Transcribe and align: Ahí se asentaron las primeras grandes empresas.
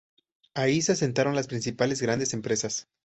Ahí 0.55 0.81
se 0.81 0.93
asentaron 0.93 1.35
las 1.35 1.45
primeras 1.45 2.01
grandes 2.01 2.33
empresas. 2.33 2.87